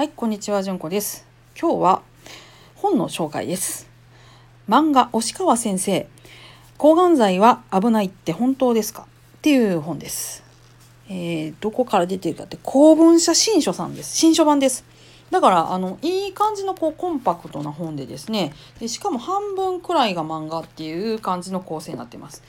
[0.00, 1.26] はい、こんにちは、じゅんこです。
[1.60, 2.02] 今日は
[2.74, 3.86] 本の紹介です。
[4.66, 6.08] 漫画押川先生、
[6.78, 9.02] 抗がん剤は危ないって本当ですか？
[9.02, 9.06] っ
[9.42, 10.42] ていう本です。
[11.10, 14.16] えーどこから出てるかって公文社新書さんです。
[14.16, 14.86] 新書版です。
[15.30, 22.42] だからあのいい感じのこうコンパクトな本でですねでしかも半分くらいが漫画っていう感じの構成になってます。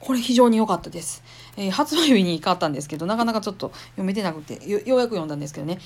[0.00, 1.22] これ非常に良かったです、
[1.56, 5.78] えー発売日に買ったんですけどなかなかちょっと読めてなくてよようやく読んだんですけどね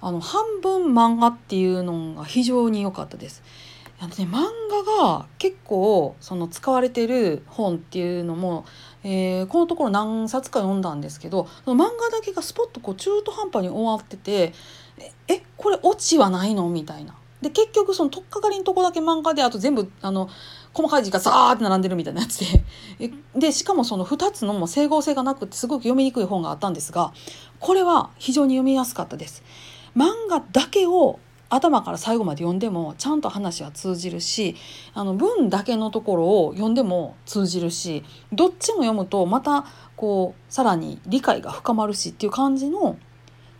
[0.00, 3.42] あの半分漫画っていうのが非常に良かったです。
[4.02, 8.64] あのね、漫画が結構その使われてる本っていうのも、
[9.04, 14.54] えーこのところ何冊か読んだんですけど漫画だけがスポッとこう中途半端に終わってて
[15.28, 17.14] えこれオチはないのみたいな。
[17.42, 20.28] で結局その取っかかりのとこだけ漫画であと全部あの
[20.74, 22.64] 細かい字がザーって並んでるみたいなやつで
[23.34, 27.12] でしかもその2つのも整合性がなくてすごく読みにくい本があったんですが
[27.58, 29.42] これは非常に読みやすかったです。
[29.96, 31.18] 漫画だけを
[31.50, 34.54] 頭から最後まで読んでもちゃんと話は通じるし
[34.94, 42.96] あの文だけのところを読んでも通じるしどっちも読むとまたこうさらに理解が深まるしっていう感じの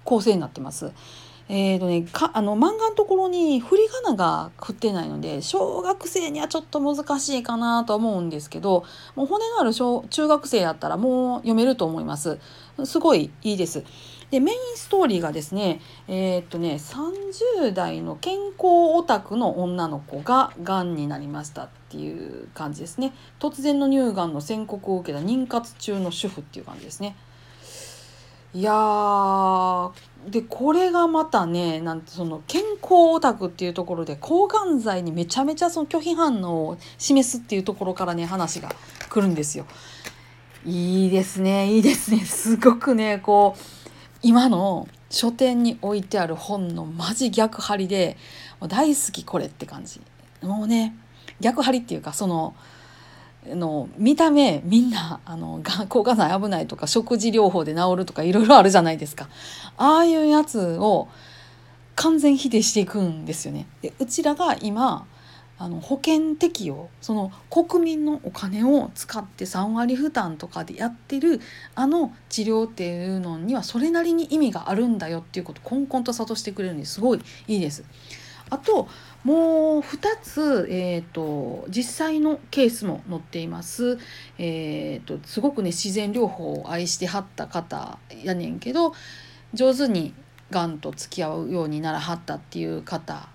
[0.05, 0.93] 構成になってます。
[1.53, 8.85] えーとね、かあの漫画のところに振り仮名が振ってないので小学生にはちょっと難しいかなと思うんですけど
[9.17, 12.39] もう骨のある小中学生やったらもう読めると思います。
[12.85, 13.83] すごいいいです。
[14.31, 23.13] でメインストーリーがですねえーっとね30代の健康オタクの女の子ががんになりましたっていう感じですね。
[23.41, 27.17] 突然の乳がんの宣告を受けた妊活中の主婦っていう感じですね。
[28.53, 29.93] いやー
[30.29, 38.69] でこれがまたねなんてその健康オタクっていうところで抗がん剤にめちゃめちゃその拒否反応を示すっていうところからね話が
[39.09, 39.67] 来るんですよ。
[40.67, 42.25] いいですねいいですね。
[42.25, 43.80] すごくねこう
[44.23, 48.17] 今の書店に置いてある本のマジ逆張りで
[48.69, 50.01] 大好きこれって感じ
[50.43, 50.95] もうね
[51.41, 52.55] 逆張りっていうかその
[53.47, 59.29] の見た目みんなあのが抗がん剤危ないとか食事療法で治るとかいろいろあるじゃないですか
[59.79, 61.09] ああいうやつを
[61.97, 63.67] 完全否定していくんですよね。
[63.83, 65.07] でうちらが今
[65.63, 71.39] あの保険適用その国民のお金を使って3割負担とかでやってる
[71.75, 77.85] あの治療っていうのにはそれなりに意味があるんだよっていうことをこんこんと諭してくれるんですごいいいです。
[78.49, 78.89] あと
[79.23, 83.99] もう2つ、えー、と実際のケースも載っています。
[84.39, 88.95] えー、とすごくね自然療法を愛してはった方やねんけど
[89.53, 90.15] 上手に
[90.51, 93.29] がんと付き合うようにならはったっていう方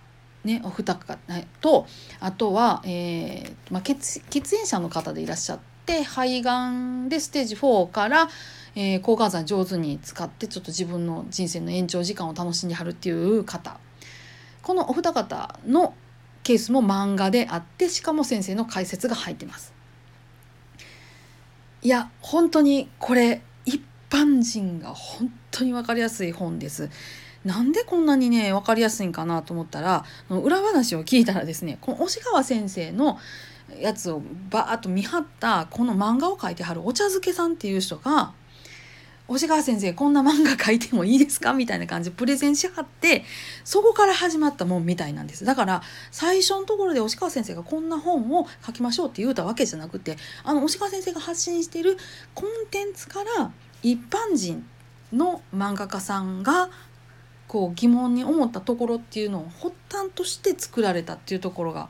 [0.45, 1.17] ね、お二方
[1.59, 1.87] と
[2.19, 8.29] あとは、えーまあ、血血炎者の方でいらっしゃって肺がんでステージ4から、
[8.75, 13.79] えー抗がん剤上手に使ってちょっと自分の人生の延長時間を楽しんではるっていう方
[14.61, 15.95] このお二方の
[16.43, 19.73] ケースも漫画であってしかも先生の解説が入ってます。
[21.81, 26.89] いや本当にこれ一般人が本当に分かりやすい本です。
[27.45, 33.19] なんでこんなにね分かりやすいんかなと思ったら裏話を聞いたらですねこの押川先生の
[33.79, 38.33] やつをバーッと見張ったこの漫画を描いてはるお茶漬けさんっていう人が
[39.27, 43.23] 「押川先生こんな漫画描いてもいいですか?」みたいな感じでプレゼンしはって
[43.63, 51.97] そこから始まったもんみたいなんですだから最初のところで押川先生がこんな本を書きましょうって言うたわけじゃなくてあの押川先生が発信している
[52.33, 53.51] コンテンツから
[53.83, 54.65] 一般人
[55.13, 56.69] の漫画家さんが
[57.47, 61.89] こう疑問に思ったところっていうのを発端として作られたっていうところが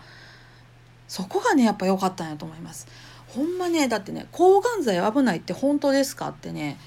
[1.08, 2.88] そこがねやっぱ良かったんやと思います。
[3.28, 6.78] ほんまねだってね抗がん剤危ないって本当ですかってね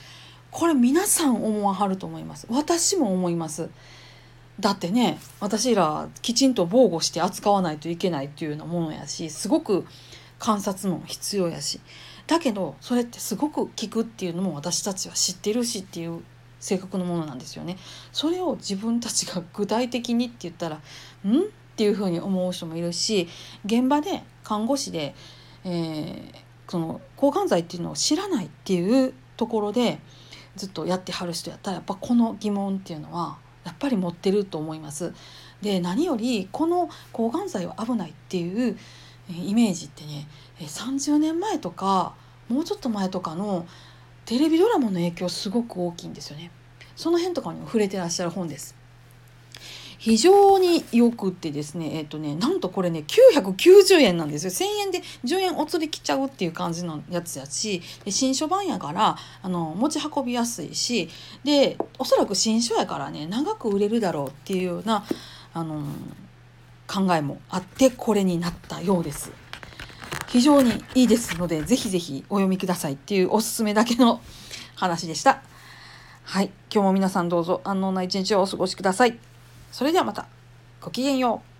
[0.50, 2.46] これ皆さん思わはると思います。
[2.50, 3.70] 私も思います。
[4.60, 9.86] だってね私らきちんと防護して扱わないといけないっていうようなものやしすごく
[10.38, 11.80] 観察も必要やし。
[12.26, 16.22] だけどそれってすごく効くっていうのも私たちは知ってるしっていう
[16.60, 17.76] 性格のものなんですよね。
[18.12, 20.76] それを自分たちが具体的にって言ったら
[21.24, 21.42] 「ん?」っ
[21.76, 23.28] ていうふうに思う人もいるし
[23.64, 25.14] 現場で看護師で、
[25.64, 29.98] えーその抗がん剤っていうのを知らないっていうところで
[30.56, 35.12] ずっとやってはる人やったらやっぱこの疑問っていうのはやっぱり持ってると思います。
[35.62, 38.78] で何よりこの抗がん剤は危ないっていう
[39.28, 40.28] イメージってね
[40.60, 42.14] 30年前とか
[42.48, 43.66] もうちょっと前とかの
[44.28, 46.50] テレビドラマの影響すごく大きいんですよね。
[46.94, 48.76] その辺とかにも触れてらっしゃる本です。
[49.96, 61.08] 非常によくってですねえっ、とねなんとこれね990円なんですよ1000円で10円お釣りきちゃうっていう感じのやつやしで新書版やからあの持ち運びやすいし
[61.42, 65.06] でおそらく新書やからね長く売れるだろうっていうような
[65.54, 65.82] あの
[66.86, 69.47] 考えもあってこれになったようです。
[70.28, 74.20] 非常にいいですのでぜひぜひお読みくださいっていうおすすめだけの
[74.76, 75.42] 話でした。
[76.22, 79.18] はい、今日も皆さんどうぞ安穏な一日をお過ごしください。
[79.72, 80.26] それではまた。
[80.82, 81.57] ごきげんよう。